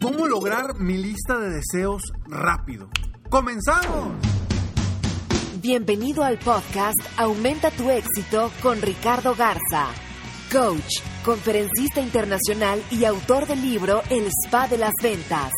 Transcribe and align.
¿Cómo 0.00 0.28
lograr 0.28 0.78
mi 0.78 0.96
lista 0.96 1.38
de 1.38 1.50
deseos 1.50 2.02
rápido? 2.26 2.88
¡Comenzamos! 3.30 4.12
Bienvenido 5.60 6.22
al 6.22 6.38
podcast 6.38 6.98
Aumenta 7.16 7.70
tu 7.72 7.90
éxito 7.90 8.52
con 8.62 8.80
Ricardo 8.80 9.34
Garza, 9.34 9.88
coach, 10.52 11.00
conferencista 11.24 12.00
internacional 12.00 12.80
y 12.92 13.06
autor 13.06 13.46
del 13.46 13.60
libro 13.60 14.02
El 14.08 14.28
Spa 14.28 14.68
de 14.68 14.78
las 14.78 14.92
Ventas. 15.02 15.52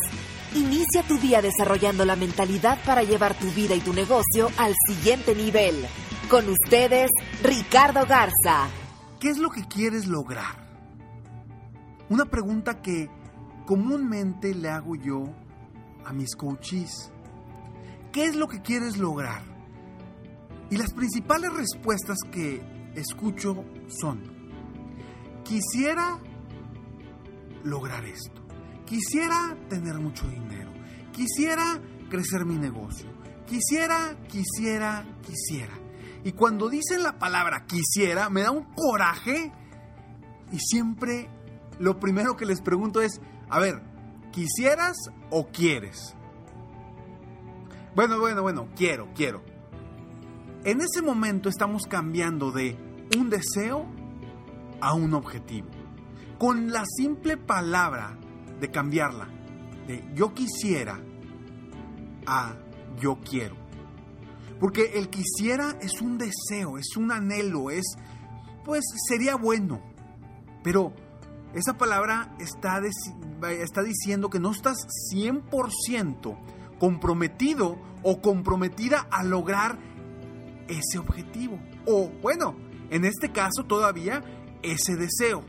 Inicia 0.55 1.03
tu 1.07 1.17
día 1.19 1.41
desarrollando 1.41 2.03
la 2.03 2.15
mentalidad 2.15 2.79
para 2.83 3.03
llevar 3.03 3.37
tu 3.37 3.47
vida 3.51 3.75
y 3.75 3.81
tu 3.81 3.93
negocio 3.93 4.49
al 4.57 4.73
siguiente 4.87 5.35
nivel. 5.35 5.75
Con 6.29 6.49
ustedes, 6.49 7.11
Ricardo 7.43 8.07
Garza. 8.07 8.69
¿Qué 9.19 9.29
es 9.29 9.37
lo 9.37 9.51
que 9.51 9.67
quieres 9.67 10.07
lograr? 10.07 10.55
Una 12.09 12.25
pregunta 12.25 12.81
que 12.81 13.07
comúnmente 13.71 14.53
le 14.53 14.67
hago 14.67 14.95
yo 14.95 15.23
a 16.03 16.11
mis 16.11 16.35
coaches. 16.35 17.09
¿Qué 18.11 18.25
es 18.25 18.35
lo 18.35 18.49
que 18.49 18.61
quieres 18.61 18.97
lograr? 18.97 19.43
Y 20.69 20.75
las 20.75 20.91
principales 20.91 21.53
respuestas 21.53 22.17
que 22.33 22.61
escucho 22.95 23.63
son, 23.87 24.23
quisiera 25.45 26.19
lograr 27.63 28.03
esto, 28.03 28.41
quisiera 28.85 29.55
tener 29.69 29.99
mucho 29.99 30.27
dinero, 30.27 30.73
quisiera 31.13 31.79
crecer 32.09 32.43
mi 32.43 32.57
negocio, 32.57 33.07
quisiera, 33.47 34.17
quisiera, 34.27 35.05
quisiera. 35.25 35.79
Y 36.25 36.33
cuando 36.33 36.67
dicen 36.67 37.03
la 37.03 37.17
palabra 37.17 37.65
quisiera, 37.67 38.29
me 38.29 38.41
da 38.41 38.51
un 38.51 38.65
coraje 38.75 39.49
y 40.51 40.59
siempre 40.59 41.29
lo 41.79 42.01
primero 42.01 42.35
que 42.35 42.45
les 42.45 42.59
pregunto 42.59 42.99
es, 42.99 43.21
a 43.51 43.59
ver, 43.59 43.81
¿quisieras 44.31 44.95
o 45.29 45.47
quieres? 45.47 46.15
Bueno, 47.93 48.17
bueno, 48.17 48.41
bueno, 48.41 48.69
quiero, 48.77 49.09
quiero. 49.13 49.43
En 50.63 50.79
ese 50.79 51.01
momento 51.01 51.49
estamos 51.49 51.83
cambiando 51.83 52.51
de 52.51 52.77
un 53.17 53.29
deseo 53.29 53.85
a 54.79 54.93
un 54.93 55.13
objetivo. 55.13 55.67
Con 56.39 56.71
la 56.71 56.85
simple 56.85 57.35
palabra 57.35 58.17
de 58.61 58.71
cambiarla, 58.71 59.27
de 59.85 60.01
yo 60.15 60.33
quisiera 60.33 61.01
a 62.25 62.55
yo 63.01 63.19
quiero. 63.19 63.57
Porque 64.61 64.93
el 64.93 65.09
quisiera 65.09 65.77
es 65.81 65.99
un 66.01 66.17
deseo, 66.17 66.77
es 66.77 66.95
un 66.95 67.11
anhelo, 67.11 67.69
es, 67.69 67.97
pues 68.63 68.85
sería 69.09 69.35
bueno. 69.35 69.81
Pero 70.63 70.93
esa 71.53 71.77
palabra 71.77 72.33
está, 72.39 72.81
está 73.49 73.83
diciendo 73.83 74.29
que 74.29 74.39
no 74.39 74.51
estás 74.51 74.77
100% 75.13 76.37
comprometido 76.79 77.77
o 78.03 78.21
comprometida 78.21 79.07
a 79.11 79.23
lograr 79.23 79.77
ese 80.67 80.97
objetivo. 80.97 81.59
O 81.85 82.09
bueno, 82.21 82.55
en 82.89 83.05
este 83.05 83.31
caso 83.31 83.65
todavía 83.65 84.23
ese 84.63 84.95
deseo. 84.95 85.43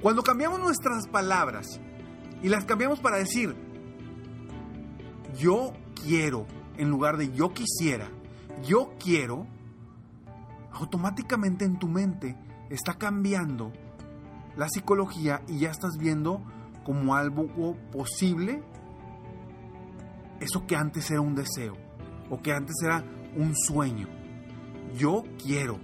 Cuando 0.00 0.22
cambiamos 0.22 0.60
nuestras 0.60 1.08
palabras 1.08 1.80
y 2.42 2.48
las 2.48 2.64
cambiamos 2.64 3.00
para 3.00 3.16
decir 3.16 3.56
yo 5.36 5.72
quiero 6.04 6.46
en 6.76 6.88
lugar 6.88 7.16
de 7.16 7.32
yo 7.32 7.52
quisiera, 7.52 8.08
yo 8.64 8.92
quiero, 8.98 9.46
automáticamente 10.72 11.64
en 11.64 11.78
tu 11.78 11.88
mente 11.88 12.36
está 12.70 12.94
cambiando 12.94 13.72
la 14.58 14.68
psicología 14.68 15.40
y 15.46 15.60
ya 15.60 15.70
estás 15.70 15.96
viendo 15.96 16.42
como 16.84 17.14
algo 17.14 17.46
posible 17.92 18.60
eso 20.40 20.66
que 20.66 20.74
antes 20.74 21.10
era 21.12 21.20
un 21.20 21.36
deseo 21.36 21.76
o 22.28 22.42
que 22.42 22.52
antes 22.52 22.74
era 22.82 23.04
un 23.36 23.54
sueño. 23.54 24.08
Yo 24.96 25.22
quiero, 25.40 25.78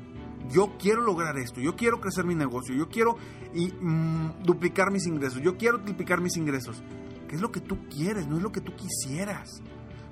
yo 0.50 0.76
quiero 0.76 1.02
lograr 1.02 1.38
esto, 1.38 1.60
yo 1.60 1.76
quiero 1.76 2.00
crecer 2.00 2.24
mi 2.24 2.34
negocio, 2.34 2.74
yo 2.74 2.88
quiero 2.88 3.16
mm, 3.54 4.42
duplicar 4.42 4.90
mis 4.90 5.06
ingresos, 5.06 5.40
yo 5.40 5.56
quiero 5.56 5.78
duplicar 5.78 6.20
mis 6.20 6.36
ingresos. 6.36 6.82
¿Qué 7.28 7.36
es 7.36 7.40
lo 7.40 7.52
que 7.52 7.60
tú 7.60 7.88
quieres? 7.88 8.26
No 8.26 8.38
es 8.38 8.42
lo 8.42 8.50
que 8.50 8.60
tú 8.60 8.74
quisieras. 8.74 9.62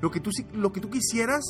Lo 0.00 0.10
que 0.10 0.20
tú, 0.20 0.30
lo 0.52 0.72
que 0.72 0.80
tú 0.80 0.88
quisieras, 0.88 1.42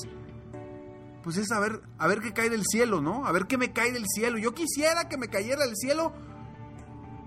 pues 1.23 1.37
es 1.37 1.53
a 1.53 1.61
ver, 1.61 1.83
a 1.99 2.07
ver 2.07 2.21
qué 2.21 2.33
cae 2.33 2.49
del 2.49 2.65
cielo, 2.65 3.03
¿no? 3.03 3.27
A 3.27 3.33
ver 3.33 3.47
qué 3.47 3.59
me 3.59 3.73
cae 3.73 3.93
del 3.93 4.07
cielo. 4.07 4.39
Yo 4.39 4.55
quisiera 4.55 5.09
que 5.09 5.19
me 5.19 5.29
cayera 5.29 5.65
del 5.67 5.77
cielo 5.77 6.13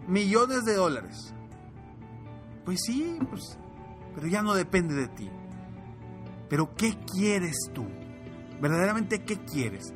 millones 0.08 0.64
de 0.66 0.76
dólares. 0.76 1.34
Pues 2.64 2.80
sí, 2.86 3.18
pues, 3.30 3.58
pero 4.14 4.28
ya 4.28 4.42
no 4.42 4.54
depende 4.54 4.96
de 4.96 5.08
ti. 5.08 5.30
Pero 6.50 6.76
¿qué 6.76 6.98
quieres 7.12 7.56
tú? 7.74 7.86
Verdaderamente, 8.62 9.24
¿qué 9.24 9.38
quieres? 9.38 9.94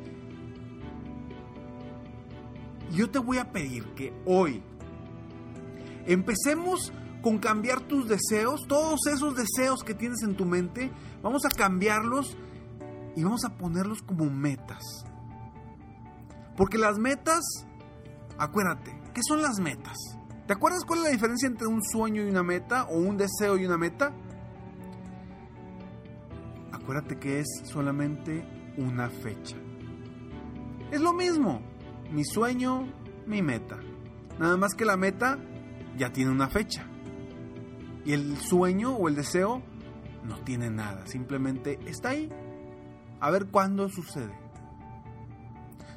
Yo 2.91 3.09
te 3.09 3.19
voy 3.19 3.37
a 3.37 3.51
pedir 3.51 3.85
que 3.93 4.13
hoy 4.25 4.63
empecemos 6.05 6.91
con 7.21 7.37
cambiar 7.37 7.81
tus 7.81 8.07
deseos, 8.07 8.65
todos 8.67 8.99
esos 9.07 9.35
deseos 9.35 9.83
que 9.83 9.93
tienes 9.93 10.23
en 10.23 10.35
tu 10.35 10.45
mente, 10.45 10.91
vamos 11.21 11.45
a 11.45 11.49
cambiarlos 11.49 12.37
y 13.15 13.23
vamos 13.23 13.43
a 13.45 13.57
ponerlos 13.57 14.01
como 14.01 14.25
metas. 14.25 14.83
Porque 16.55 16.77
las 16.77 16.97
metas, 16.97 17.43
acuérdate, 18.37 18.98
¿Qué 19.19 19.23
son 19.23 19.41
las 19.41 19.59
metas? 19.59 19.97
¿Te 20.47 20.53
acuerdas 20.53 20.85
cuál 20.85 20.99
es 20.99 21.03
la 21.03 21.11
diferencia 21.11 21.47
entre 21.47 21.67
un 21.67 21.83
sueño 21.83 22.23
y 22.23 22.29
una 22.29 22.41
meta 22.41 22.85
o 22.85 22.99
un 22.99 23.17
deseo 23.17 23.57
y 23.57 23.65
una 23.65 23.77
meta? 23.77 24.13
Acuérdate 26.71 27.19
que 27.19 27.41
es 27.41 27.47
solamente 27.65 28.47
una 28.77 29.09
fecha. 29.09 29.57
Es 30.89 31.01
lo 31.01 31.11
mismo, 31.11 31.59
mi 32.13 32.23
sueño, 32.23 32.87
mi 33.27 33.41
meta. 33.41 33.77
Nada 34.39 34.55
más 34.55 34.73
que 34.73 34.85
la 34.85 34.95
meta 34.95 35.37
ya 35.97 36.13
tiene 36.13 36.31
una 36.31 36.47
fecha. 36.47 36.85
Y 38.05 38.13
el 38.13 38.37
sueño 38.37 38.95
o 38.95 39.09
el 39.09 39.15
deseo 39.15 39.61
no 40.23 40.37
tiene 40.45 40.69
nada, 40.69 41.05
simplemente 41.07 41.77
está 41.85 42.11
ahí. 42.11 42.31
A 43.19 43.29
ver 43.31 43.47
cuándo 43.47 43.89
sucede. 43.89 44.31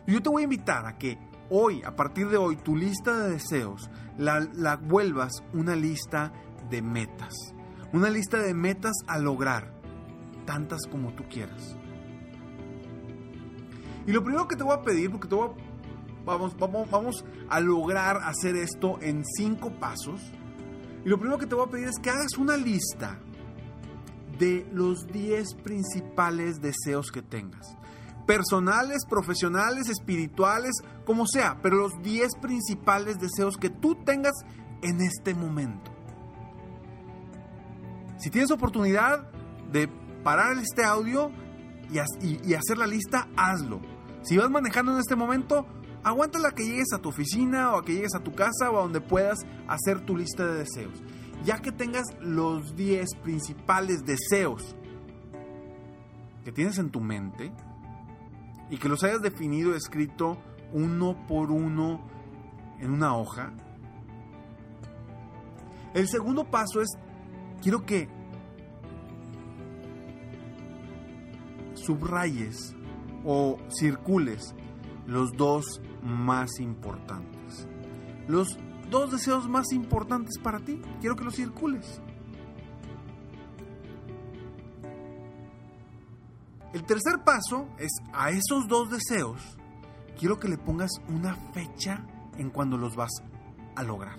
Yo 0.08 0.20
te 0.20 0.28
voy 0.28 0.42
a 0.42 0.44
invitar 0.46 0.86
a 0.86 0.98
que 0.98 1.18
hoy, 1.50 1.82
a 1.84 1.94
partir 1.96 2.28
de 2.28 2.36
hoy, 2.36 2.56
tu 2.56 2.76
lista 2.76 3.18
de 3.18 3.32
deseos 3.32 3.90
la, 4.18 4.76
vuelvas 4.76 5.32
una 5.52 5.76
lista 5.76 6.32
de 6.70 6.82
metas. 6.82 7.34
Una 7.92 8.10
lista 8.10 8.38
de 8.38 8.54
metas 8.54 8.94
a 9.06 9.18
lograr, 9.18 9.74
tantas 10.46 10.86
como 10.90 11.12
tú 11.14 11.24
quieras. 11.28 11.76
Y 14.06 14.12
lo 14.12 14.22
primero 14.22 14.48
que 14.48 14.56
te 14.56 14.64
voy 14.64 14.74
a 14.74 14.82
pedir, 14.82 15.10
porque 15.10 15.28
te 15.28 15.34
voy 15.34 15.50
vamos, 16.24 16.56
vamos, 16.56 16.90
vamos 16.90 17.24
a 17.48 17.60
lograr 17.60 18.18
hacer 18.24 18.56
esto 18.56 18.98
en 19.00 19.24
cinco 19.24 19.70
pasos. 19.78 20.20
Y 21.04 21.08
lo 21.08 21.18
primero 21.18 21.38
que 21.38 21.46
te 21.46 21.54
voy 21.54 21.66
a 21.66 21.70
pedir 21.70 21.88
es 21.88 21.98
que 22.00 22.10
hagas 22.10 22.38
una 22.38 22.56
lista 22.56 23.18
de 24.38 24.66
los 24.72 25.06
10 25.06 25.54
principales 25.62 26.60
deseos 26.60 27.10
que 27.10 27.22
tengas. 27.22 27.76
Personales, 28.26 29.04
profesionales, 29.08 29.88
espirituales, 29.88 30.72
como 31.04 31.26
sea, 31.26 31.58
pero 31.62 31.76
los 31.76 32.02
10 32.02 32.36
principales 32.40 33.18
deseos 33.18 33.56
que 33.56 33.70
tú 33.70 33.94
tengas 34.04 34.34
en 34.82 35.00
este 35.00 35.34
momento. 35.34 35.90
Si 38.18 38.30
tienes 38.30 38.50
oportunidad 38.50 39.28
de 39.72 39.88
parar 40.22 40.56
este 40.58 40.84
audio 40.84 41.30
y, 41.90 42.54
hacer 42.54 42.78
la 42.78 42.86
lista, 42.86 43.28
hazlo. 43.36 43.80
Si 44.22 44.36
vas 44.36 44.50
manejando 44.50 44.92
en 44.92 44.98
este 44.98 45.16
momento, 45.16 45.66
aguántala 46.04 46.52
que 46.52 46.64
llegues 46.64 46.92
a 46.94 46.98
tu 46.98 47.08
oficina 47.08 47.72
o 47.72 47.78
a 47.78 47.84
que 47.84 47.94
llegues 47.94 48.14
a 48.14 48.22
tu 48.22 48.32
casa 48.32 48.70
o 48.70 48.78
a 48.78 48.82
donde 48.82 49.00
puedas 49.00 49.38
hacer 49.66 50.00
tu 50.00 50.16
lista 50.16 50.46
de 50.46 50.58
deseos. 50.58 51.02
Ya 51.44 51.58
que 51.58 51.72
tengas 51.72 52.06
los 52.20 52.76
10 52.76 53.08
principales 53.22 54.04
deseos 54.04 54.76
que 56.44 56.52
tienes 56.52 56.78
en 56.78 56.90
tu 56.90 57.00
mente 57.00 57.52
y 58.72 58.78
que 58.78 58.88
los 58.88 59.04
hayas 59.04 59.20
definido, 59.20 59.74
escrito 59.74 60.38
uno 60.72 61.26
por 61.28 61.50
uno 61.50 62.00
en 62.80 62.90
una 62.90 63.14
hoja. 63.14 63.52
El 65.92 66.08
segundo 66.08 66.44
paso 66.44 66.80
es, 66.80 66.88
quiero 67.60 67.84
que 67.84 68.08
subrayes 71.74 72.74
o 73.26 73.58
circules 73.68 74.54
los 75.06 75.32
dos 75.32 75.82
más 76.02 76.58
importantes. 76.58 77.68
Los 78.26 78.56
dos 78.90 79.12
deseos 79.12 79.50
más 79.50 79.70
importantes 79.72 80.38
para 80.42 80.60
ti, 80.60 80.80
quiero 80.98 81.14
que 81.14 81.24
los 81.24 81.34
circules. 81.34 82.00
El 86.72 86.84
tercer 86.84 87.22
paso 87.24 87.68
es 87.78 87.90
a 88.12 88.30
esos 88.30 88.66
dos 88.66 88.90
deseos, 88.90 89.40
quiero 90.18 90.38
que 90.38 90.48
le 90.48 90.56
pongas 90.56 90.90
una 91.08 91.34
fecha 91.52 92.06
en 92.38 92.50
cuando 92.50 92.78
los 92.78 92.96
vas 92.96 93.10
a 93.76 93.82
lograr. 93.82 94.18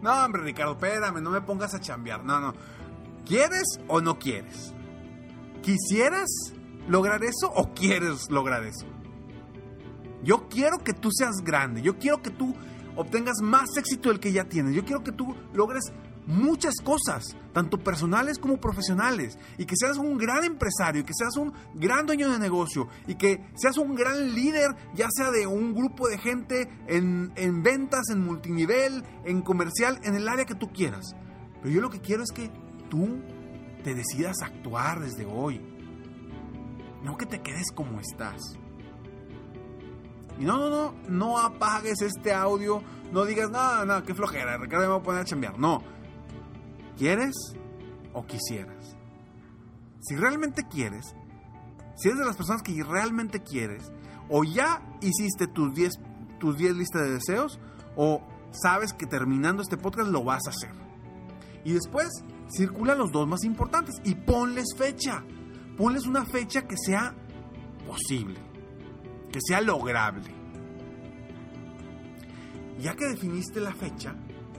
No, 0.00 0.24
hombre, 0.24 0.42
Ricardo, 0.42 0.72
espérame, 0.72 1.20
no 1.20 1.30
me 1.30 1.40
pongas 1.40 1.74
a 1.74 1.80
chambear. 1.80 2.24
No, 2.24 2.40
no. 2.40 2.54
¿Quieres 3.26 3.80
o 3.88 4.00
no 4.00 4.18
quieres? 4.18 4.72
¿Quisieras 5.62 6.28
lograr 6.86 7.22
eso 7.24 7.50
o 7.52 7.74
quieres 7.74 8.30
lograr 8.30 8.64
eso? 8.64 8.86
Yo 10.22 10.48
quiero 10.48 10.78
que 10.78 10.92
tú 10.92 11.10
seas 11.12 11.36
grande, 11.44 11.82
yo 11.82 11.98
quiero 11.98 12.22
que 12.22 12.30
tú 12.30 12.54
obtengas 12.96 13.40
más 13.42 13.76
éxito 13.76 14.08
del 14.08 14.20
que 14.20 14.32
ya 14.32 14.44
tienes, 14.44 14.74
yo 14.74 14.84
quiero 14.84 15.02
que 15.02 15.12
tú 15.12 15.34
logres 15.52 15.92
muchas 16.28 16.74
cosas, 16.84 17.36
tanto 17.54 17.78
personales 17.78 18.38
como 18.38 18.60
profesionales, 18.60 19.38
y 19.56 19.64
que 19.64 19.74
seas 19.76 19.96
un 19.96 20.18
gran 20.18 20.44
empresario, 20.44 21.00
y 21.00 21.04
que 21.04 21.14
seas 21.14 21.36
un 21.36 21.52
gran 21.74 22.06
dueño 22.06 22.30
de 22.30 22.38
negocio, 22.38 22.86
y 23.06 23.14
que 23.14 23.44
seas 23.56 23.78
un 23.78 23.94
gran 23.94 24.34
líder, 24.34 24.76
ya 24.94 25.08
sea 25.10 25.30
de 25.30 25.46
un 25.46 25.74
grupo 25.74 26.06
de 26.06 26.18
gente 26.18 26.68
en, 26.86 27.32
en 27.34 27.62
ventas, 27.62 28.10
en 28.10 28.20
multinivel, 28.20 29.02
en 29.24 29.40
comercial, 29.40 29.98
en 30.04 30.14
el 30.14 30.28
área 30.28 30.44
que 30.44 30.54
tú 30.54 30.70
quieras. 30.70 31.16
Pero 31.62 31.74
yo 31.74 31.80
lo 31.80 31.90
que 31.90 32.00
quiero 32.00 32.22
es 32.22 32.30
que 32.30 32.50
tú 32.90 33.20
te 33.82 33.94
decidas 33.94 34.36
actuar 34.42 35.00
desde 35.00 35.24
hoy. 35.24 35.60
No 37.02 37.16
que 37.16 37.26
te 37.26 37.40
quedes 37.40 37.72
como 37.72 38.00
estás. 38.00 38.40
Y 40.38 40.44
no, 40.44 40.58
no, 40.58 40.68
no, 40.68 40.94
no 41.08 41.38
apagues 41.38 42.02
este 42.02 42.34
audio. 42.34 42.82
No 43.12 43.24
digas, 43.24 43.50
no, 43.50 43.86
no, 43.86 44.04
qué 44.04 44.14
flojera, 44.14 44.58
Ricardo 44.58 44.84
me 44.84 44.92
va 44.92 44.98
a 44.98 45.02
poner 45.02 45.22
a 45.22 45.24
chambear. 45.24 45.58
No. 45.58 45.82
¿Quieres 46.98 47.34
o 48.12 48.26
quisieras? 48.26 48.96
Si 50.00 50.16
realmente 50.16 50.66
quieres, 50.68 51.14
si 51.96 52.08
eres 52.08 52.18
de 52.18 52.26
las 52.26 52.36
personas 52.36 52.62
que 52.62 52.82
realmente 52.82 53.42
quieres, 53.42 53.92
o 54.28 54.44
ya 54.44 54.82
hiciste 55.00 55.46
tus 55.46 55.72
10 55.74 55.92
tus 56.38 56.56
10 56.56 56.76
listas 56.76 57.02
de 57.02 57.14
deseos, 57.14 57.58
o 57.96 58.22
sabes 58.50 58.92
que 58.92 59.06
terminando 59.06 59.62
este 59.62 59.76
podcast 59.76 60.10
lo 60.10 60.24
vas 60.24 60.46
a 60.46 60.50
hacer. 60.50 60.70
Y 61.64 61.72
después 61.72 62.08
circula 62.50 62.94
los 62.94 63.12
dos 63.12 63.28
más 63.28 63.44
importantes 63.44 63.96
y 64.04 64.14
ponles 64.14 64.74
fecha. 64.76 65.24
Ponles 65.76 66.06
una 66.06 66.24
fecha 66.24 66.66
que 66.66 66.76
sea 66.76 67.14
posible, 67.86 68.40
que 69.32 69.40
sea 69.40 69.60
lograble. 69.60 70.34
Ya 72.80 72.94
que 72.94 73.06
definiste 73.06 73.60
la 73.60 73.72
fecha, 73.72 74.14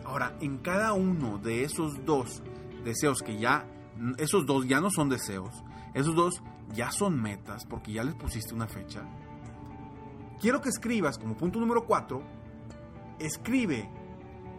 ahora 0.09 0.35
en 0.41 0.57
cada 0.57 0.93
uno 0.93 1.37
de 1.37 1.63
esos 1.63 2.03
dos 2.03 2.41
deseos 2.83 3.21
que 3.21 3.37
ya, 3.37 3.65
esos 4.17 4.45
dos 4.45 4.67
ya 4.67 4.81
no 4.81 4.89
son 4.89 5.07
deseos, 5.07 5.63
esos 5.93 6.15
dos 6.15 6.41
ya 6.73 6.91
son 6.91 7.21
metas 7.21 7.65
porque 7.65 7.93
ya 7.93 8.03
les 8.03 8.15
pusiste 8.15 8.55
una 8.55 8.67
fecha. 8.67 9.03
Quiero 10.41 10.61
que 10.61 10.69
escribas 10.69 11.17
como 11.19 11.37
punto 11.37 11.59
número 11.59 11.85
4, 11.85 12.23
escribe 13.19 13.87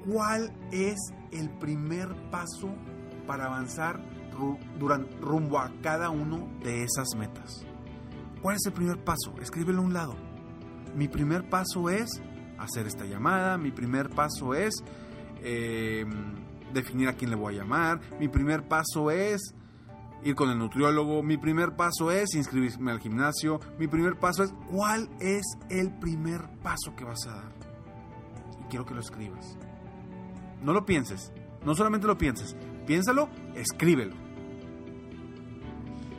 cuál 0.09 0.53
es 0.71 0.99
el 1.33 1.51
primer 1.51 2.15
paso 2.31 2.69
para 3.27 3.47
avanzar 3.47 4.01
rumbo 5.21 5.59
a 5.59 5.73
cada 5.83 6.11
uno 6.11 6.49
de 6.63 6.85
esas 6.85 7.09
metas. 7.17 7.67
¿Cuál 8.41 8.57
es 8.57 8.67
el 8.67 8.73
primer 8.73 9.03
paso? 9.03 9.35
Escríbelo 9.43 9.81
a 9.81 9.85
un 9.85 9.93
lado. 9.93 10.17
Mi 10.95 11.09
primer 11.09 11.49
paso 11.49 11.91
es 11.91 12.23
hacer 12.59 12.87
esta 12.87 13.05
llamada, 13.05 13.59
mi 13.59 13.71
primer 13.71 14.11
paso 14.11 14.55
es 14.55 14.75
em, 15.43 16.35
definir 16.73 17.09
a 17.09 17.15
quién 17.15 17.31
le 17.31 17.37
voy 17.37 17.55
a 17.55 17.59
llamar, 17.59 18.01
mi 18.19 18.29
primer 18.29 18.67
paso 18.69 19.11
es 19.11 19.55
ir 20.23 20.35
con 20.35 20.51
el 20.51 20.59
nutriólogo, 20.59 21.23
mi 21.23 21.37
primer 21.37 21.77
paso 21.77 22.11
es 22.11 22.35
inscribirme 22.35 22.93
al 22.93 23.01
gimnasio, 23.01 23.61
mi 23.79 23.89
primer 23.89 24.19
paso 24.19 24.43
es 24.43 24.53
cuál 24.71 25.09
es 25.21 25.45
el 25.69 25.93
primer 25.99 26.49
paso 26.63 26.95
que 26.97 27.05
vas 27.05 27.27
a 27.27 27.37
dar. 27.37 27.53
Y 28.61 28.69
quiero 28.69 28.85
que 28.85 28.95
lo 28.95 29.01
escribas. 29.01 29.57
No 30.63 30.73
lo 30.73 30.85
pienses, 30.85 31.33
no 31.65 31.75
solamente 31.75 32.07
lo 32.07 32.19
pienses, 32.19 32.55
Piénsalo, 32.91 33.29
escríbelo. 33.55 34.17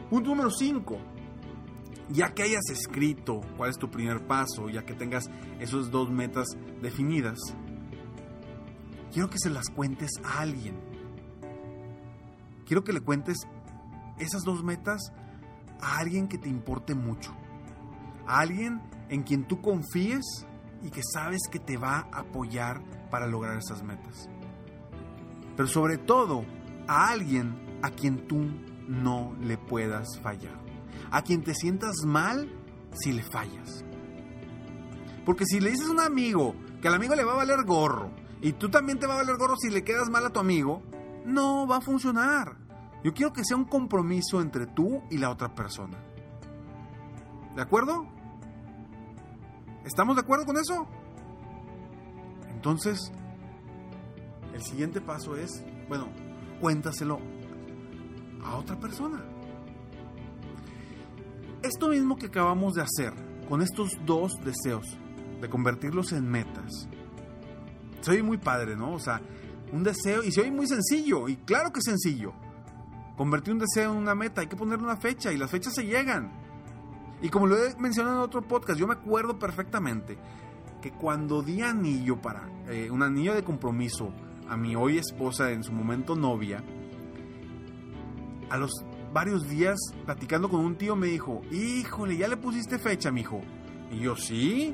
Punto 0.10 0.30
número 0.30 0.50
5. 0.50 0.98
Ya 2.10 2.34
que 2.34 2.44
hayas 2.44 2.70
escrito 2.72 3.42
cuál 3.58 3.72
es 3.72 3.78
tu 3.78 3.92
primer 3.92 4.26
paso, 4.26 4.70
ya 4.70 4.86
que 4.86 4.94
tengas 4.94 5.30
esas 5.60 5.92
dos 5.92 6.10
metas 6.10 6.48
definidas, 6.82 7.38
quiero 9.12 9.30
que 9.30 9.38
se 9.38 9.50
las 9.50 9.70
cuentes 9.70 10.12
a 10.24 10.40
alguien. 10.40 10.80
Quiero 12.66 12.84
que 12.84 12.94
le 12.94 13.02
cuentes 13.02 13.38
esas 14.18 14.44
dos 14.44 14.64
metas 14.64 15.12
a 15.82 15.98
alguien 15.98 16.28
que 16.28 16.38
te 16.38 16.50
importe 16.50 16.96
mucho. 16.96 17.36
A 18.28 18.40
alguien 18.40 18.82
en 19.10 19.24
quien 19.24 19.46
tú 19.46 19.62
confíes 19.62 20.46
y 20.82 20.90
que 20.90 21.02
sabes 21.14 21.42
que 21.52 21.60
te 21.60 21.78
va 21.78 22.08
a 22.12 22.20
apoyar 22.20 22.82
para 23.10 23.28
lograr 23.28 23.58
esas 23.58 23.84
metas. 23.84 24.30
Pero 25.56 25.68
sobre 25.68 25.98
todo, 25.98 26.46
a 26.88 27.10
alguien 27.10 27.80
a 27.82 27.90
quien 27.90 28.28
tú 28.28 28.48
no 28.88 29.36
le 29.42 29.58
puedas 29.58 30.20
fallar. 30.22 30.60
A 31.12 31.22
quien 31.24 31.44
te 31.44 31.54
sientas 31.54 32.06
mal 32.06 32.50
si 32.94 33.12
le 33.12 33.24
fallas. 33.24 33.84
Porque 35.26 35.46
si 35.46 35.60
le 35.60 35.72
dices 35.72 35.88
a 35.88 35.92
un 35.92 36.00
amigo 36.00 36.56
que 36.82 36.88
al 36.88 36.96
amigo 36.96 37.16
le 37.16 37.24
va 37.24 37.34
a 37.34 37.38
valer 37.38 37.64
gorro 37.66 38.21
y 38.42 38.54
tú 38.54 38.70
también 38.70 39.00
te 39.00 39.08
va 39.08 39.14
a 39.14 39.18
valer 39.18 39.38
gorro 39.38 39.56
si 39.56 39.70
le 39.70 39.84
quedas 39.84 40.10
mal 40.10 40.26
a 40.26 40.32
tu 40.32 40.40
amigo, 40.40 40.82
no 41.26 41.68
va 41.68 41.78
a 41.78 41.82
funcionar. 41.82 42.58
Yo 43.04 43.14
quiero 43.14 43.34
que 43.34 43.44
sea 43.44 43.58
un 43.58 43.66
compromiso 43.66 44.42
entre 44.42 44.68
tú 44.68 45.02
y 45.10 45.18
la 45.18 45.30
otra 45.30 45.54
persona. 45.54 45.98
¿De 47.56 47.62
acuerdo? 47.62 48.08
¿Estamos 49.86 50.16
de 50.16 50.22
acuerdo 50.22 50.46
con 50.46 50.58
eso? 50.58 50.88
Entonces, 52.50 53.12
el 54.54 54.62
siguiente 54.62 55.02
paso 55.02 55.36
es, 55.36 55.64
bueno, 55.88 56.08
cuéntaselo 56.60 57.20
a 58.44 58.56
otra 58.58 58.80
persona. 58.80 59.24
Esto 61.62 61.90
mismo 61.90 62.18
que 62.18 62.28
acabamos 62.28 62.74
de 62.74 62.82
hacer 62.82 63.14
con 63.48 63.62
estos 63.62 63.98
dos 64.06 64.32
deseos, 64.44 64.98
de 65.42 65.50
convertirlos 65.50 66.12
en 66.12 66.30
metas, 66.30 66.88
se 68.02 68.12
oye 68.12 68.24
muy 68.24 68.38
padre, 68.38 68.76
¿no? 68.76 68.94
O 68.94 69.00
sea, 69.00 69.22
un 69.72 69.84
deseo, 69.84 70.24
y 70.24 70.32
se 70.32 70.42
oye 70.42 70.52
muy 70.52 70.68
sencillo, 70.68 71.30
y 71.30 71.38
claro 71.38 71.72
que 71.72 71.80
es 71.80 71.86
sencillo. 71.86 72.34
Convertir 73.16 73.54
un 73.54 73.60
deseo 73.60 73.92
en 73.92 73.98
una 73.98 74.16
meta, 74.16 74.42
hay 74.42 74.48
que 74.48 74.56
ponerle 74.56 74.84
una 74.84 74.98
fecha, 74.98 75.32
y 75.32 75.38
las 75.38 75.50
fechas 75.50 75.74
se 75.74 75.86
llegan. 75.86 76.32
Y 77.22 77.30
como 77.30 77.48
lo 77.48 77.58
he 77.58 77.76
mencionado 77.78 78.18
en 78.18 78.22
otro 78.22 78.42
podcast, 78.42 78.80
yo 78.80 78.88
me 78.88 78.94
acuerdo 78.94 79.38
perfectamente 79.38 80.18
que 80.82 80.92
cuando 80.92 81.44
di 81.44 81.62
anillo 81.62 82.20
para, 82.20 82.50
eh, 82.68 82.90
un 82.90 83.04
anillo 83.04 83.36
de 83.36 83.44
compromiso 83.44 84.12
a 84.50 84.58
mi 84.58 84.76
hoy 84.76 84.98
esposa, 84.98 85.52
en 85.52 85.64
su 85.64 85.72
momento 85.72 86.16
novia, 86.16 86.64
a 88.50 88.58
los 88.58 88.72
varios 89.14 89.48
días 89.48 89.78
platicando 90.06 90.50
con 90.50 90.62
un 90.62 90.76
tío 90.76 90.96
me 90.96 91.08
dijo, 91.08 91.42
híjole, 91.52 92.18
ya 92.18 92.28
le 92.28 92.38
pusiste 92.38 92.80
fecha, 92.80 93.12
mijo. 93.12 93.42
Y 93.92 94.00
yo, 94.00 94.16
sí. 94.16 94.74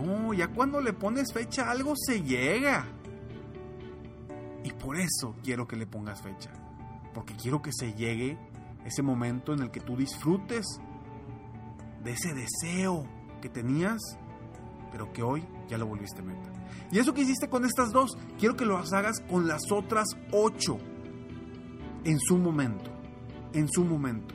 No, 0.00 0.32
ya 0.32 0.48
cuando 0.48 0.80
le 0.80 0.92
pones 0.92 1.32
fecha 1.32 1.70
algo 1.70 1.94
se 1.96 2.22
llega. 2.22 2.86
Y 4.64 4.72
por 4.72 4.96
eso 4.96 5.34
quiero 5.42 5.66
que 5.66 5.76
le 5.76 5.86
pongas 5.86 6.22
fecha. 6.22 6.50
Porque 7.14 7.34
quiero 7.34 7.62
que 7.62 7.72
se 7.72 7.94
llegue 7.94 8.38
ese 8.84 9.02
momento 9.02 9.52
en 9.52 9.62
el 9.62 9.70
que 9.70 9.80
tú 9.80 9.96
disfrutes 9.96 10.66
de 12.04 12.12
ese 12.12 12.32
deseo 12.32 13.06
que 13.40 13.48
tenías, 13.48 13.98
pero 14.92 15.12
que 15.12 15.22
hoy 15.22 15.44
ya 15.68 15.78
lo 15.78 15.86
volviste 15.86 16.22
meta. 16.22 16.50
Y 16.90 16.98
eso 16.98 17.12
que 17.12 17.22
hiciste 17.22 17.48
con 17.48 17.64
estas 17.64 17.90
dos, 17.90 18.16
quiero 18.38 18.56
que 18.56 18.64
lo 18.64 18.78
hagas 18.78 19.20
con 19.28 19.46
las 19.46 19.70
otras 19.70 20.06
ocho 20.32 20.78
en 22.04 22.18
su 22.20 22.38
momento, 22.38 22.90
en 23.52 23.68
su 23.68 23.84
momento. 23.84 24.34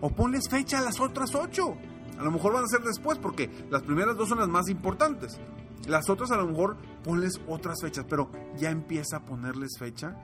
O 0.00 0.10
ponles 0.10 0.48
fecha 0.48 0.78
a 0.78 0.82
las 0.82 1.00
otras 1.00 1.34
ocho. 1.34 1.76
A 2.22 2.24
lo 2.24 2.30
mejor 2.30 2.52
van 2.52 2.62
a 2.62 2.68
ser 2.68 2.82
después 2.82 3.18
porque 3.18 3.50
las 3.68 3.82
primeras 3.82 4.16
dos 4.16 4.28
son 4.28 4.38
las 4.38 4.48
más 4.48 4.68
importantes. 4.68 5.40
Las 5.88 6.08
otras 6.08 6.30
a 6.30 6.36
lo 6.36 6.46
mejor 6.46 6.76
ponles 7.02 7.40
otras 7.48 7.82
fechas, 7.82 8.06
pero 8.08 8.30
ya 8.56 8.70
empieza 8.70 9.16
a 9.16 9.24
ponerles 9.24 9.70
fecha 9.76 10.14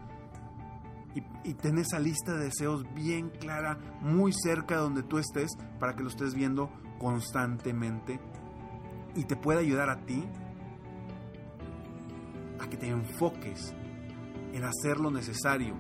y, 1.44 1.54
ten 1.54 1.76
esa 1.78 1.98
lista 1.98 2.36
de 2.36 2.44
deseos 2.44 2.84
bien 2.94 3.30
clara, 3.30 3.80
muy 4.00 4.32
cerca 4.32 4.76
de 4.76 4.82
donde 4.82 5.02
tú 5.02 5.18
estés, 5.18 5.50
para 5.80 5.96
que 5.96 6.04
lo 6.04 6.08
estés 6.08 6.34
viendo 6.34 6.70
constantemente 7.00 8.20
y 9.16 9.24
te 9.24 9.34
pueda 9.34 9.58
ayudar 9.58 9.90
a 9.90 10.06
ti 10.06 10.24
a 12.60 12.70
que 12.70 12.76
te 12.76 12.90
enfoques 12.90 13.74
en 14.52 14.62
hacer 14.62 14.98
lo 15.00 15.10
necesario 15.10 15.74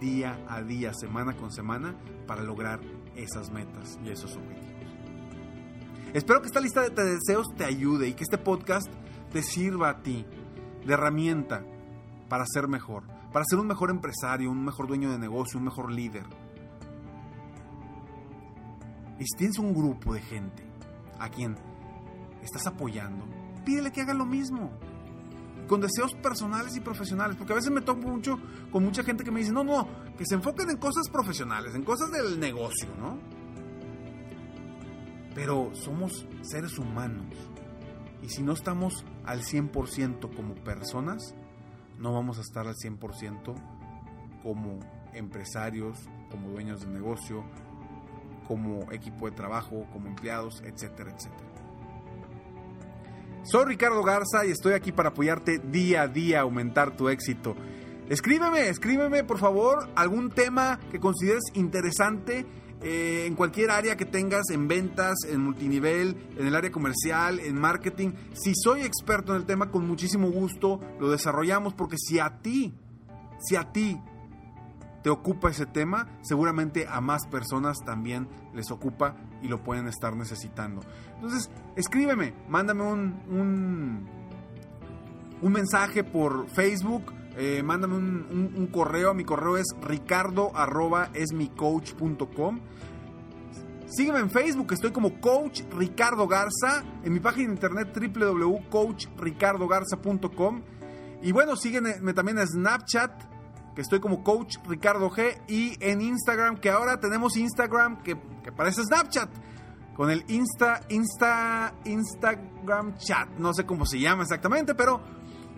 día 0.00 0.44
a 0.48 0.62
día, 0.62 0.92
semana 0.94 1.36
con 1.36 1.52
semana, 1.52 1.94
para 2.26 2.42
lograr 2.42 2.80
esas 3.14 3.52
metas 3.52 4.00
y 4.04 4.10
esos 4.10 4.36
objetivos. 4.36 4.70
Espero 6.12 6.40
que 6.40 6.48
esta 6.48 6.60
lista 6.60 6.88
de 6.88 7.04
deseos 7.04 7.46
te 7.56 7.64
ayude 7.64 8.08
y 8.08 8.14
que 8.14 8.24
este 8.24 8.36
podcast 8.36 8.88
te 9.32 9.42
sirva 9.44 9.90
a 9.90 10.02
ti 10.02 10.26
de 10.84 10.92
herramienta 10.92 11.64
para 12.28 12.44
ser 12.46 12.66
mejor, 12.66 13.04
para 13.32 13.44
ser 13.48 13.60
un 13.60 13.68
mejor 13.68 13.90
empresario, 13.90 14.50
un 14.50 14.64
mejor 14.64 14.88
dueño 14.88 15.12
de 15.12 15.18
negocio, 15.18 15.58
un 15.58 15.66
mejor 15.66 15.92
líder. 15.92 16.24
Y 19.20 19.24
si 19.24 19.36
tienes 19.36 19.58
un 19.58 19.72
grupo 19.72 20.12
de 20.14 20.20
gente 20.20 20.64
a 21.20 21.28
quien 21.28 21.56
estás 22.42 22.66
apoyando, 22.66 23.24
pídele 23.64 23.92
que 23.92 24.00
haga 24.00 24.14
lo 24.14 24.26
mismo. 24.26 24.72
Con 25.68 25.80
deseos 25.80 26.14
personales 26.14 26.74
y 26.74 26.80
profesionales. 26.80 27.36
Porque 27.36 27.52
a 27.52 27.56
veces 27.56 27.70
me 27.70 27.82
topo 27.82 28.08
mucho 28.08 28.40
con 28.72 28.82
mucha 28.82 29.04
gente 29.04 29.22
que 29.22 29.30
me 29.30 29.38
dice, 29.38 29.52
no, 29.52 29.62
no, 29.62 29.86
que 30.18 30.26
se 30.26 30.34
enfoquen 30.34 30.70
en 30.70 30.78
cosas 30.78 31.08
profesionales, 31.08 31.72
en 31.76 31.84
cosas 31.84 32.10
del 32.10 32.40
negocio, 32.40 32.88
¿no? 32.98 33.39
Pero 35.34 35.70
somos 35.74 36.26
seres 36.42 36.78
humanos. 36.78 37.34
Y 38.22 38.28
si 38.28 38.42
no 38.42 38.52
estamos 38.52 39.04
al 39.24 39.42
100% 39.42 40.34
como 40.34 40.54
personas, 40.56 41.34
no 41.98 42.12
vamos 42.12 42.38
a 42.38 42.42
estar 42.42 42.66
al 42.66 42.74
100% 42.74 43.54
como 44.42 44.80
empresarios, 45.14 45.98
como 46.30 46.50
dueños 46.50 46.80
de 46.80 46.88
negocio, 46.88 47.44
como 48.46 48.90
equipo 48.92 49.26
de 49.26 49.36
trabajo, 49.36 49.86
como 49.92 50.08
empleados, 50.08 50.62
etcétera, 50.64 51.12
etcétera. 51.12 51.50
Soy 53.42 53.64
Ricardo 53.64 54.02
Garza 54.02 54.44
y 54.46 54.50
estoy 54.50 54.74
aquí 54.74 54.92
para 54.92 55.10
apoyarte 55.10 55.58
día 55.58 56.02
a 56.02 56.08
día 56.08 56.40
a 56.40 56.42
aumentar 56.42 56.96
tu 56.96 57.08
éxito. 57.08 57.56
Escríbeme, 58.08 58.68
escríbeme 58.68 59.24
por 59.24 59.38
favor 59.38 59.88
algún 59.94 60.30
tema 60.30 60.78
que 60.90 61.00
consideres 61.00 61.44
interesante 61.54 62.44
eh, 62.82 63.24
en 63.26 63.34
cualquier 63.34 63.70
área 63.70 63.96
que 63.96 64.06
tengas, 64.06 64.50
en 64.50 64.66
ventas, 64.68 65.16
en 65.28 65.40
multinivel, 65.40 66.16
en 66.38 66.46
el 66.46 66.54
área 66.54 66.70
comercial, 66.70 67.38
en 67.40 67.58
marketing. 67.58 68.12
Si 68.32 68.54
soy 68.54 68.82
experto 68.82 69.32
en 69.32 69.40
el 69.40 69.46
tema, 69.46 69.70
con 69.70 69.86
muchísimo 69.86 70.30
gusto 70.30 70.80
lo 70.98 71.10
desarrollamos 71.10 71.74
porque 71.74 71.96
si 71.98 72.18
a 72.18 72.38
ti, 72.40 72.74
si 73.38 73.56
a 73.56 73.70
ti 73.72 74.00
te 75.02 75.10
ocupa 75.10 75.50
ese 75.50 75.66
tema, 75.66 76.08
seguramente 76.22 76.86
a 76.88 77.00
más 77.00 77.26
personas 77.26 77.78
también 77.84 78.28
les 78.54 78.70
ocupa 78.70 79.16
y 79.42 79.48
lo 79.48 79.62
pueden 79.62 79.86
estar 79.86 80.14
necesitando. 80.14 80.82
Entonces, 81.14 81.50
escríbeme, 81.76 82.34
mándame 82.48 82.82
un, 82.82 84.08
un, 85.42 85.52
mensaje 85.52 86.04
por 86.04 86.48
Facebook, 86.48 87.12
eh, 87.36 87.62
mándame 87.62 87.96
un, 87.96 88.68
correo, 88.72 89.14
mi 89.14 89.24
correo 89.24 89.56
es 89.56 89.68
ricardo 89.82 90.52
arroba 90.54 91.10
Sígueme 93.86 94.18
en 94.20 94.30
Facebook, 94.30 94.72
estoy 94.72 94.92
como 94.92 95.20
Coach 95.20 95.62
Ricardo 95.76 96.28
Garza, 96.28 96.84
en 97.02 97.12
mi 97.12 97.18
página 97.20 97.48
de 97.48 97.54
internet 97.54 97.88
www.coachricardogarza.com. 98.14 100.62
Y 101.22 101.32
bueno, 101.32 101.56
sígueme 101.56 102.14
también 102.14 102.38
en 102.38 102.46
Snapchat, 102.46 103.74
que 103.74 103.82
estoy 103.82 104.00
como 104.00 104.22
Coach 104.22 104.58
Ricardo 104.68 105.10
G. 105.10 105.42
Y 105.48 105.76
en 105.80 106.00
Instagram, 106.00 106.58
que 106.58 106.70
ahora 106.70 107.00
tenemos 107.00 107.36
Instagram 107.36 108.00
que, 108.02 108.16
que 108.44 108.52
parece 108.52 108.84
Snapchat 108.84 109.28
con 110.00 110.10
el 110.10 110.24
Insta, 110.28 110.80
Insta, 110.88 111.74
Instagram 111.84 112.96
Chat. 112.96 113.28
No 113.38 113.52
sé 113.52 113.66
cómo 113.66 113.84
se 113.84 113.98
llama 113.98 114.22
exactamente, 114.22 114.74
pero 114.74 114.98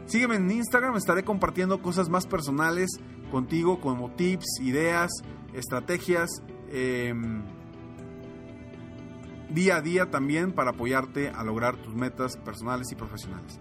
sígueme 0.07 0.37
en 0.37 0.51
Instagram. 0.51 0.97
Estaré 0.97 1.25
compartiendo 1.25 1.83
cosas 1.83 2.09
más 2.09 2.27
personales 2.27 2.91
contigo, 3.31 3.81
como 3.81 4.11
tips, 4.13 4.61
ideas, 4.61 5.11
estrategias, 5.55 6.43
em, 6.71 7.43
día 9.51 9.77
a 9.77 9.81
día 9.81 10.11
también 10.11 10.53
para 10.53 10.71
apoyarte 10.71 11.29
a 11.29 11.43
lograr 11.45 11.77
tus 11.77 11.95
metas 11.95 12.37
personales 12.37 12.91
y 12.93 12.95
profesionales. 12.95 13.61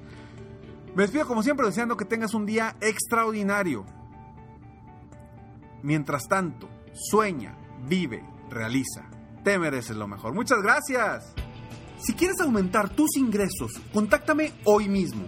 Me 0.96 1.04
despido 1.04 1.26
como 1.26 1.44
siempre 1.44 1.66
deseando 1.66 1.96
que 1.96 2.06
tengas 2.06 2.34
un 2.34 2.46
día 2.46 2.76
extraordinario. 2.82 3.86
Mientras 5.84 6.28
tanto, 6.28 6.70
sueña, 6.94 7.58
vive, 7.88 8.24
realiza. 8.50 9.10
Te 9.44 9.58
mereces 9.58 9.96
lo 9.96 10.08
mejor. 10.08 10.34
Muchas 10.34 10.62
gracias. 10.62 11.34
Si 11.98 12.14
quieres 12.14 12.40
aumentar 12.42 12.90
tus 12.90 13.16
ingresos, 13.16 13.72
contáctame 13.94 14.54
hoy 14.66 14.90
mismo. 14.90 15.28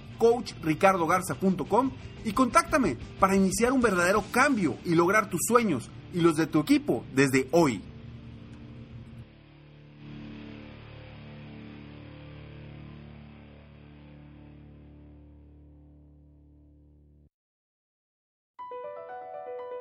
www.coachricardogarza.com 0.21 1.91
y 2.23 2.33
contáctame 2.33 2.97
para 3.19 3.35
iniciar 3.35 3.73
un 3.73 3.81
verdadero 3.81 4.23
cambio 4.31 4.77
y 4.85 4.93
lograr 4.95 5.29
tus 5.29 5.41
sueños 5.47 5.89
y 6.13 6.21
los 6.21 6.35
de 6.35 6.47
tu 6.47 6.59
equipo 6.59 7.03
desde 7.13 7.47
hoy. 7.51 7.81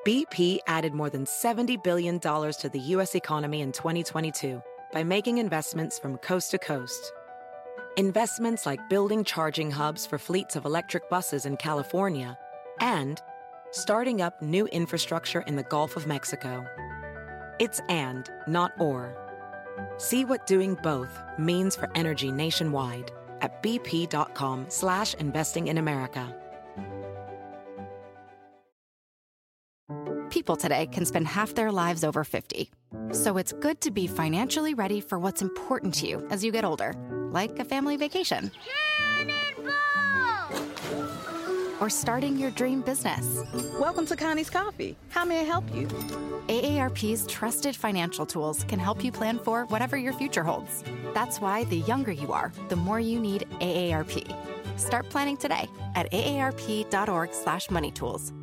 BP 0.02 0.60
added 0.66 0.94
more 0.94 1.10
than 1.10 1.26
$70 1.26 1.84
billion 1.84 2.18
to 2.18 2.70
the 2.72 2.80
U.S. 2.94 3.14
economy 3.14 3.60
in 3.60 3.70
2022 3.70 4.62
by 4.92 5.04
making 5.04 5.36
investments 5.36 5.98
from 5.98 6.16
coast 6.16 6.52
to 6.52 6.58
coast. 6.58 7.12
Investments 7.96 8.66
like 8.66 8.88
building 8.88 9.24
charging 9.24 9.68
hubs 9.68 10.06
for 10.06 10.16
fleets 10.16 10.54
of 10.54 10.64
electric 10.64 11.10
buses 11.10 11.44
in 11.44 11.56
California 11.56 12.38
and 12.80 13.20
starting 13.72 14.22
up 14.22 14.40
new 14.40 14.68
infrastructure 14.68 15.40
in 15.40 15.56
the 15.56 15.64
Gulf 15.64 15.96
of 15.96 16.06
Mexico. 16.06 16.64
It's 17.58 17.80
and, 17.88 18.30
not 18.46 18.70
or. 18.78 19.16
See 19.96 20.24
what 20.24 20.46
doing 20.46 20.76
both 20.84 21.20
means 21.36 21.74
for 21.74 21.90
energy 21.96 22.30
nationwide 22.30 23.10
at 23.40 23.60
bp.com 23.60 24.66
slash 24.68 25.14
investing 25.14 25.66
in 25.66 25.76
America. 25.76 26.32
People 30.30 30.54
today 30.54 30.86
can 30.86 31.04
spend 31.04 31.26
half 31.26 31.54
their 31.54 31.72
lives 31.72 32.04
over 32.04 32.22
50. 32.22 32.70
So 33.10 33.36
it's 33.36 33.52
good 33.52 33.80
to 33.80 33.90
be 33.90 34.06
financially 34.06 34.74
ready 34.74 35.00
for 35.00 35.18
what's 35.18 35.42
important 35.42 35.92
to 35.94 36.06
you 36.06 36.24
as 36.30 36.44
you 36.44 36.52
get 36.52 36.64
older, 36.64 36.94
like 37.32 37.58
a 37.58 37.64
family 37.64 37.96
vacation. 37.96 38.50
Or 41.80 41.88
starting 41.88 42.36
your 42.36 42.50
dream 42.50 42.82
business. 42.82 43.40
Welcome 43.80 44.04
to 44.06 44.16
Connie's 44.16 44.50
Coffee. 44.50 44.96
How 45.08 45.24
may 45.24 45.40
I 45.40 45.44
help 45.44 45.64
you? 45.74 45.86
AARP's 46.48 47.26
trusted 47.26 47.74
financial 47.74 48.26
tools 48.26 48.64
can 48.64 48.78
help 48.78 49.02
you 49.02 49.10
plan 49.10 49.38
for 49.38 49.64
whatever 49.66 49.96
your 49.96 50.12
future 50.12 50.42
holds. 50.42 50.84
That's 51.14 51.40
why 51.40 51.64
the 51.64 51.78
younger 51.78 52.12
you 52.12 52.32
are, 52.32 52.52
the 52.68 52.76
more 52.76 53.00
you 53.00 53.18
need 53.18 53.46
AARP. 53.60 54.30
Start 54.78 55.08
planning 55.08 55.38
today 55.38 55.66
at 55.94 56.12
aarp.org/moneytools. 56.12 58.39